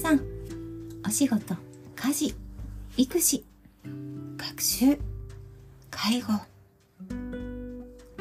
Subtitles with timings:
[0.00, 0.20] さん。
[1.06, 1.54] お仕事
[1.94, 2.34] 家事
[2.96, 3.44] 育児
[4.38, 4.98] 学習
[5.90, 6.28] 介護。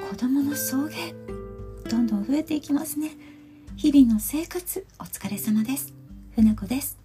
[0.09, 1.13] 子供の送迎
[1.89, 3.11] どんどん増えていきますね。
[3.77, 5.93] 日々の生活お疲れ様です。
[6.35, 6.97] 船子です。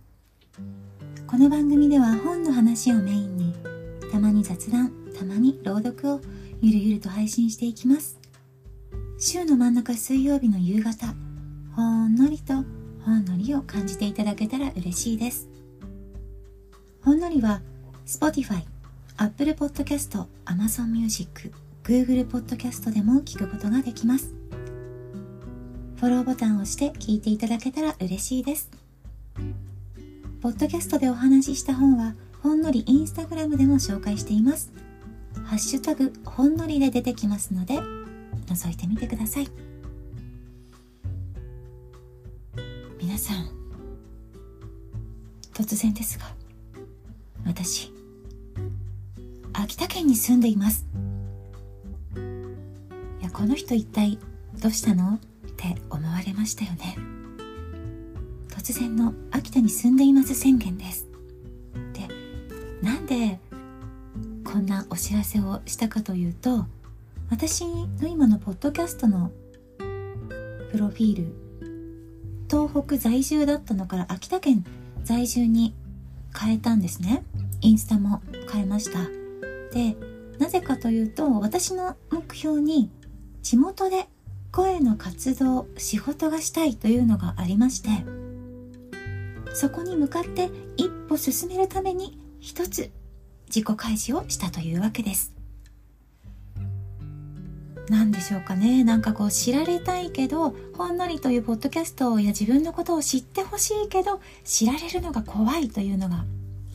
[1.29, 3.55] この番組では本の話をメインに
[4.11, 6.21] たまに雑談たまに朗読を
[6.61, 8.19] ゆるゆると配信していきます。
[9.21, 11.15] 週の真ん中水曜日の夕方
[11.77, 12.55] ほんのりと
[13.05, 15.49] ほんのりを感じていただけたら嬉しいです。
[17.03, 17.61] ほんのりは
[18.07, 18.65] Spotify、
[19.17, 21.53] Apple Podcast、Amazon Music、
[21.85, 24.33] Google Podcast でも聞くことができます。
[25.97, 28.71] フォローボタンを押して聞いていただけたら嬉しいです。
[30.41, 34.73] ポッドキャストでお話しした本はほんのりインスタグラムでも紹介しています。
[35.45, 37.79] ハッシュタグほんのりで出てきますので
[38.47, 39.64] 覗いてみてください。
[43.15, 43.49] 皆さん
[45.53, 46.25] 突然ですが
[47.47, 47.93] 私
[49.53, 50.85] 秋田県に住んでいます。
[52.17, 54.19] いやこの人一体
[54.61, 55.15] どうしたの？
[55.15, 55.19] っ
[55.57, 56.97] て思われましたよね。
[58.49, 61.07] 突然の秋田に住んでいます宣言です。
[61.93, 62.09] で
[62.83, 63.39] なんで
[64.43, 66.67] こんなお知らせをしたかというと
[67.31, 69.31] 私の今のポッドキャストの
[69.79, 71.44] プロフィール
[72.51, 74.65] 東北在住だったのから秋田県
[75.03, 75.75] 在住に
[76.39, 77.25] 変えたんですね。
[77.61, 79.01] インスタも変えました。
[79.73, 79.97] で
[80.39, 82.91] なぜかというと私の目標に
[83.43, 84.09] 地元で
[84.53, 87.89] 声の活動仕事がしたいというのがありまして
[89.53, 92.91] そこに向かって一歩進めるために一つ
[93.47, 95.34] 自己開示をしたというわけです。
[97.89, 98.83] 何でしょうかね。
[98.83, 106.25] なんかこう知られたいけどほんのりというポッドキャストや自分のことを知ってほしいけど知られるのが怖いというのが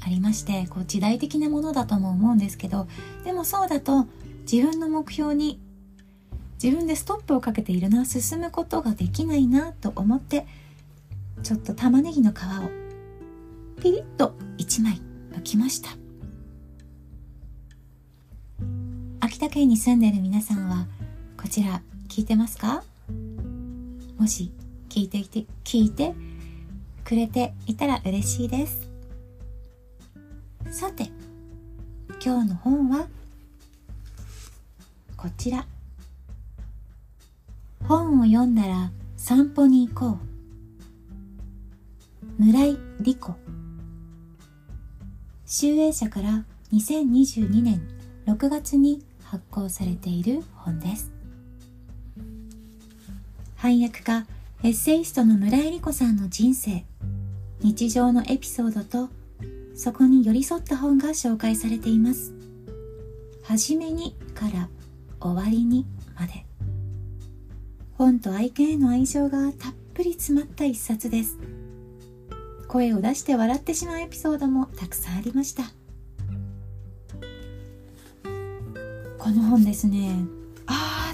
[0.01, 2.87] ありましてこう時代的なものだとも思うんですけど
[3.23, 4.05] でもそうだと
[4.51, 5.59] 自分の目標に
[6.61, 10.45] 自分でストップをかけているな進むことができないなと思って
[11.41, 15.01] ちょっと玉ねぎの皮をピリッと1枚
[15.33, 15.89] 剥きました。
[19.21, 20.87] 秋田県に住んでいる皆さんは
[21.41, 22.83] こちら聞いてますか？
[24.17, 24.51] もし
[24.89, 26.13] 聞いていて聞いて
[27.05, 28.89] くれていたら嬉しいです。
[30.69, 31.09] さて
[32.23, 33.07] 今日の本は？
[35.15, 35.65] こちら。
[37.87, 40.17] 本を読んだら散歩に行こ
[42.37, 42.43] う。
[42.43, 43.33] 村井理子。
[45.45, 47.81] 集英社から2022年
[48.27, 51.17] 6月に発行されている本です。
[53.61, 54.25] 翻訳家
[54.63, 56.85] エッセイストの村井理子さんの人生。
[57.59, 59.09] 日常のエピソードと
[59.75, 62.33] そこに寄り添った本が紹介されています。
[63.43, 64.69] 初めにから
[65.19, 65.85] 終わりに
[66.17, 66.45] まで。
[67.97, 71.37] 本と愛犬への愛情がたっぷり詰まった一冊です。
[72.69, 75.63] 声を出して笑ってしまうエピソードもたくさんありました。
[79.17, 80.38] この本ですね。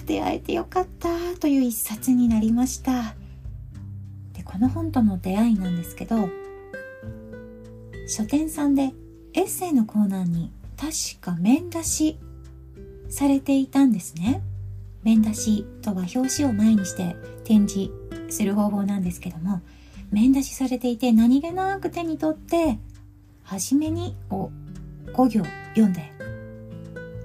[0.05, 3.15] 出会えてよかったという一冊になりました。
[4.33, 6.29] でこの本との出会いなんですけど
[8.07, 8.93] 書店さんで
[9.33, 12.17] エッセイのコーナーに確か面出し
[13.09, 14.41] されていたんですね。
[15.03, 17.91] 面出しとは表紙を前にして展示
[18.29, 19.61] する方法なんですけども
[20.11, 22.79] 面出しされていて何気なく手に取って
[23.43, 24.49] 初めにを
[25.13, 25.45] 5行
[25.75, 26.11] 読んで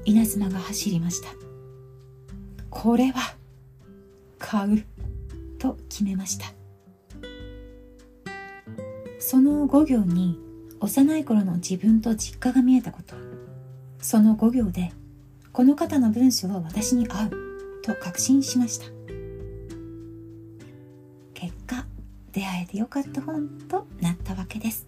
[0.05, 1.50] 稲妻が走りました。
[2.71, 3.35] これは
[4.39, 4.85] 買う
[5.59, 6.47] と決めました。
[9.19, 10.39] その5行に
[10.81, 13.15] 幼い頃の自分と実家が見えたこと。
[14.01, 14.93] その5行で
[15.53, 17.31] この方の文章は私に合う
[17.83, 18.87] と確信しました。
[21.35, 21.85] 結果
[22.33, 24.87] 出会えてよかった本となったわけです。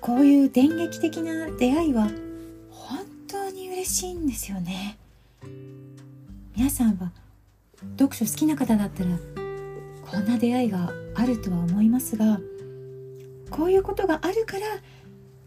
[0.00, 2.08] こういう電撃的な出会いは
[2.70, 4.97] 本当に嬉しいんですよね。
[6.58, 7.12] 皆さんは
[7.96, 9.10] 読書好きな方だったら
[10.10, 12.40] こんな出会いがあるとは思いますが
[13.48, 14.66] こういうことがあるから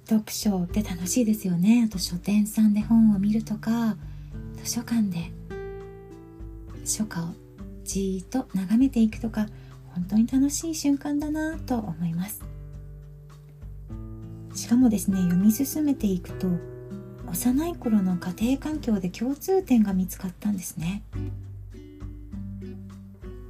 [0.07, 1.83] 読書って楽しいですよね。
[1.85, 3.97] あと書店さんで本を見るとか
[4.63, 5.33] 図書館で
[6.85, 7.25] 書家を
[7.83, 9.47] じーっと眺めていくとか
[9.93, 12.41] 本当に楽しい瞬間だなと思います。
[14.55, 16.47] しかもですね読み進めていくと
[17.31, 21.01] 幼い頃の家庭環境で共通点が見つかったんですね。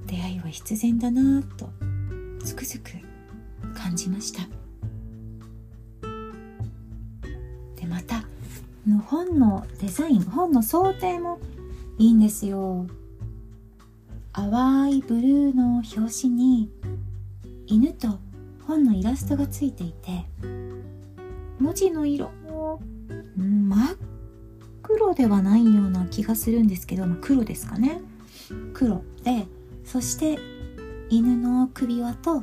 [0.06, 1.72] 出会いは必然だなと
[2.44, 2.92] つくづく
[3.76, 4.44] 感じました。
[7.76, 8.24] でまた
[8.88, 11.40] の本のデザイン本の想定も
[11.98, 12.86] いいんですよ。
[14.32, 16.70] 淡いブルーの表紙に
[17.66, 18.20] 犬と
[18.68, 20.24] 本のイラストがついていて
[21.60, 22.30] 文字の色
[25.12, 28.02] 黒ではないような気がするんですけど黒ですかね。
[28.74, 29.04] 黒。
[29.24, 29.46] で
[29.84, 30.40] そして
[31.10, 32.42] 犬の首輪と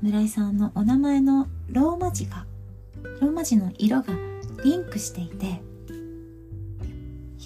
[0.00, 2.46] 村井さんのお名前のローマ字が
[3.20, 4.14] ローマ字の色が
[4.64, 5.60] リンクしていて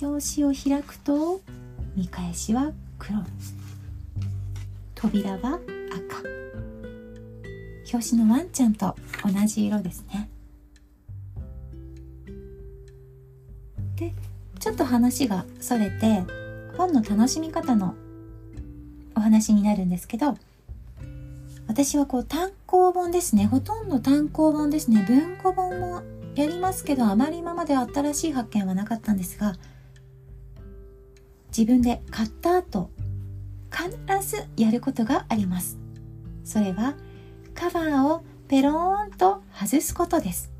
[0.00, 1.40] 表紙を開くと
[1.96, 3.18] 見返しは黒。
[4.94, 5.58] 扉は
[5.90, 6.22] 赤。
[7.92, 10.30] 表紙のワンちゃんと同じ色ですね。
[14.76, 16.22] っと話がそれて
[16.76, 17.94] 本の楽しみ方の
[19.14, 20.36] お話になるんですけど
[21.66, 23.46] 私はこう単行本ですね。
[23.46, 25.04] ほとんど単行本ですね。
[25.08, 26.02] 文庫本も
[26.36, 29.54] やりますけどあまり今まで新しい発見はなかったんですが
[31.48, 32.90] 自分で買った後
[33.72, 35.78] 必ずやることがあります。
[36.44, 36.94] それは
[37.54, 40.52] カバーをペローンと外すことです。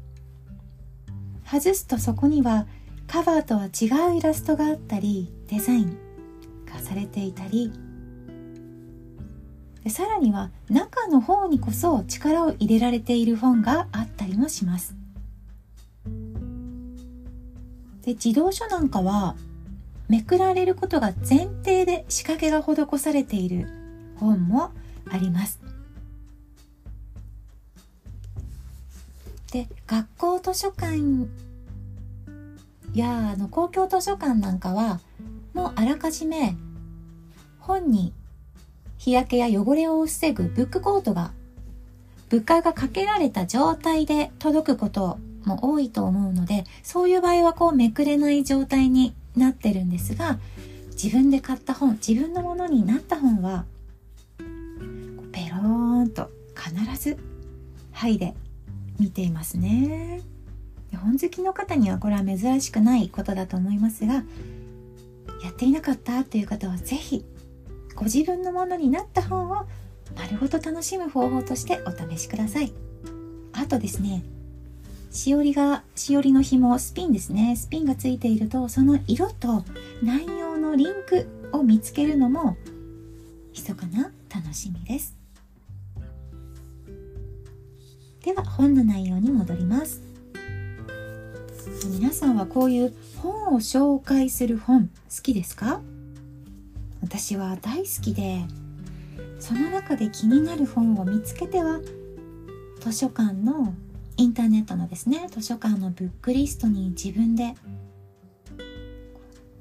[1.44, 2.66] 外すとそこには
[3.06, 5.96] カバーとは違うイラストがあったりデザイン
[6.66, 7.72] がされていたり。
[9.84, 14.96] でさらには中の方にこそ力を入れられている本があったりもします。
[18.02, 19.36] で自動書なんかは
[20.08, 23.68] めくられることが前提で仕掛けが施されている
[24.16, 24.70] 本も
[25.08, 25.60] あります。
[29.52, 31.26] で学校図書館
[32.94, 35.00] やあの公共図書館なんかは
[35.54, 36.56] もうあらかじめ
[37.58, 38.12] 本に
[38.98, 41.32] 日焼けや汚れを防ぐブックコートが
[42.28, 50.38] 物価がかけられた状態で届くことも多いと思うのでそういう場合はこうめくれない状態になってるんですが
[50.90, 53.64] 自分で買った本自分のものになった本は
[55.32, 57.18] ペローンと必ず
[57.92, 58.34] 剥いで
[58.98, 60.35] 見ていますね。
[60.94, 64.14] 本好きの方にはこれは珍しくないことだと思いますが
[65.42, 67.24] やっていなかったという方は是非
[67.94, 69.66] ご自分のものになった本を
[70.16, 72.72] 丸ごと楽しむ方法としてお試しください。
[73.52, 74.22] あとですね
[75.10, 77.56] しおりがしおりの紐スピンですね。
[77.56, 79.64] スピンがついているとその色と
[80.02, 82.56] 内容のリンクを見つけるのも
[83.54, 85.16] 密かな楽しみです。
[88.22, 90.02] では本の内容に戻ります。
[91.88, 95.80] 皆さんはこういう本を紹介する本好きですか？
[97.02, 98.42] 私は大好きで
[99.38, 101.80] その中で気になる本を見つけては
[102.80, 103.74] 図書館の
[104.16, 107.54] インターネットのですね図書館のブックリストに自分で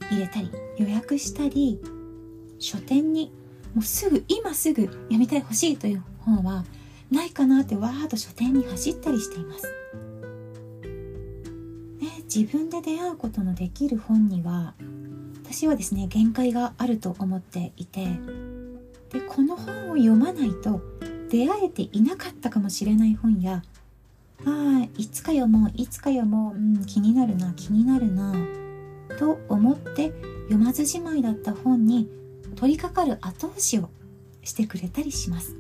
[0.10, 1.80] 入れたり予約したり
[2.60, 3.32] 書店に
[3.74, 6.64] もうすぐ今すぐ読みたい欲しいという本は
[7.12, 9.68] ないかなってわーっと書店に走ったりしています。
[12.34, 14.74] 自分で出会うことのできる本には
[15.44, 18.08] 私はですね限界があると思っていて
[19.12, 20.82] でこの本を読まないと
[21.30, 23.64] 出会えていなかったかもしれない本や
[24.46, 28.34] あいつか読もういつか読もう、うん、気になるな気になるな
[29.18, 30.12] と思って
[30.50, 32.10] 読まずじまいだった本に
[32.56, 33.90] 取り掛かる後押しを
[34.44, 35.56] してくれたりします。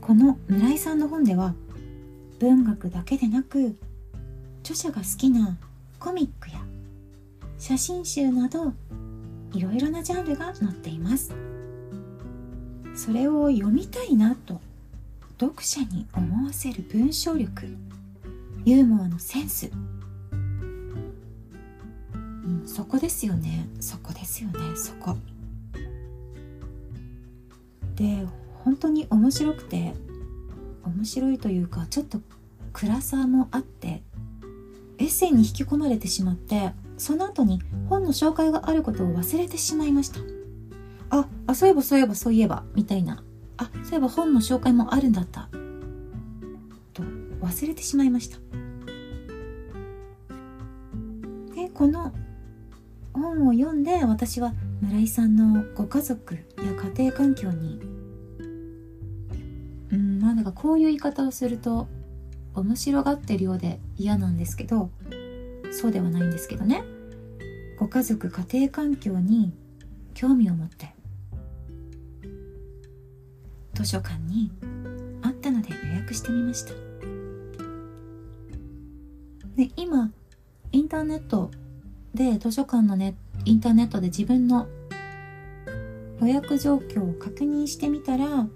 [0.00, 1.54] この村井さんの本では
[2.42, 3.76] 文学だけでなく
[4.62, 5.56] 著者が好きな
[6.00, 6.60] コミックや
[7.56, 8.72] 写真集など
[9.52, 11.32] いろいろなジャンルが載っています。
[12.96, 14.60] それを読みたいなと
[15.38, 17.68] 読者に思わせる文章力
[18.64, 19.70] ユーモアのセンス、
[20.32, 23.68] うん、そこですよね。
[23.78, 24.58] そこですよね。
[24.74, 25.16] そこ。
[27.94, 28.26] で
[28.64, 29.94] 本当に面白くて
[30.84, 32.20] 面白いというかちょっと
[32.72, 34.02] 暗さもあって
[34.98, 40.20] エッセイに引き込まれてしまってその後に本の紹介があることを忘れてしまいました。
[41.10, 43.22] ああそういえばそういえばそういえばみたいな。
[43.56, 45.48] あそういえば本の紹介もあるんだった。
[46.92, 47.02] と
[47.40, 48.38] 忘れてしまいました。
[51.54, 52.12] でこの
[53.12, 56.40] 本を読んで私は村井さんのご家族や
[56.96, 57.80] 家庭環境に
[60.42, 61.86] なんかこういう言い方をすると
[62.54, 64.90] 面白がってるようで嫌なんですけど
[65.70, 66.82] そうではないんですけどね。
[67.78, 69.52] ご家族家庭環境に
[70.14, 70.94] 興味を持って
[73.74, 74.50] 図書館に
[75.22, 76.74] あったので予約してみました。
[79.54, 80.10] で今
[80.72, 81.52] インターネット
[82.14, 84.66] で図書館のねインターネットで自分の
[86.20, 88.48] 予約状況を確認してみたら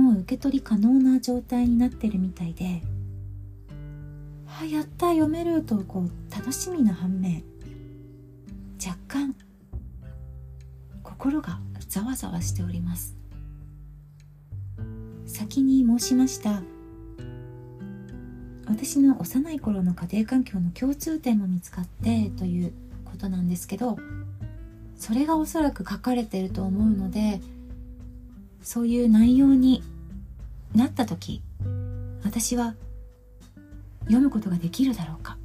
[0.00, 2.82] もう受け取り可能な状態になってるみたいで。
[4.60, 7.42] あやった読めるとこう楽しみな反面
[8.84, 9.34] 若干
[11.02, 13.16] 心がざわざわしております。
[15.26, 16.62] 先に申しました。
[18.66, 22.72] 私の幼い頃の家庭環境の共通点も見つかってという
[23.04, 23.98] ことなんですけど
[24.96, 27.40] それがおそらく書かれてると思うので
[28.62, 29.82] そういう内容に
[30.74, 31.42] なった時
[32.24, 32.74] 私は
[34.04, 35.36] 読むことができるだろうか。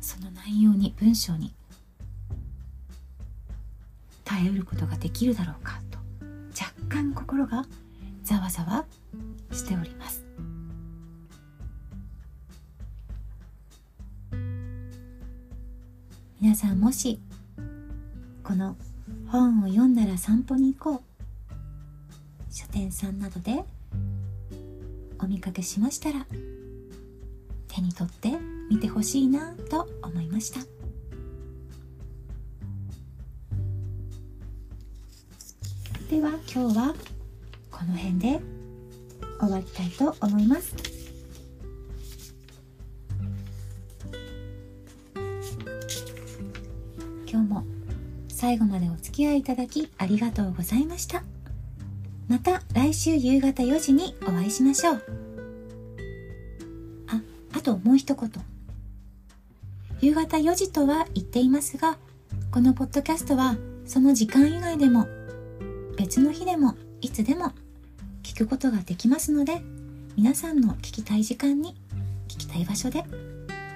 [0.00, 1.52] その内容に文章に。
[4.24, 5.98] 耐えうることができるだろうかと。
[6.58, 7.66] 若干心が
[8.24, 8.84] ざわざわ
[9.52, 10.24] しております。
[16.40, 17.20] 皆さんもし
[18.42, 18.76] この
[19.28, 21.09] 本を読んだら散歩に行こう。
[22.70, 23.64] 店さんなどで
[25.18, 26.26] お見かけしましたら
[27.68, 28.32] 手に取って
[28.70, 30.60] 見てほしいなと思いました
[36.08, 36.94] では今日は
[37.70, 38.40] この辺で
[39.38, 40.74] 終わりたいと思います
[47.30, 47.64] 今日も
[48.28, 51.22] 最後までお付き合いいただきありがとうございました。
[52.30, 55.02] また来週夕方4時にお会いしましょう。
[57.08, 57.20] あ、
[57.58, 58.30] あともう一言。
[60.00, 61.98] 夕方4時とは言っていますが、
[62.52, 65.08] このポッドキャストはその時間以外でも
[65.98, 67.52] 別の日でもいつでも
[68.22, 69.60] 聞くことができますので
[70.16, 71.74] 皆さんの聞きたい時間に
[72.28, 73.02] 聞きたい場所で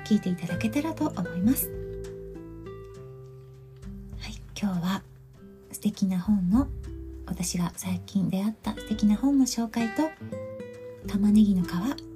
[0.04, 1.68] 聞いていただけたらと思います。
[4.20, 5.02] はい今日は
[5.72, 6.68] 素敵な本の
[7.26, 10.02] 私が最近出会った素敵な本の紹介と
[11.08, 11.66] 玉ねぎの皮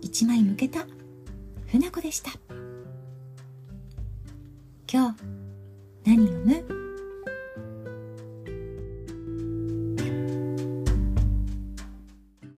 [0.03, 0.87] 一枚むけた
[1.67, 2.31] 船子でした。
[4.91, 5.23] 今日
[6.05, 6.78] 何読む？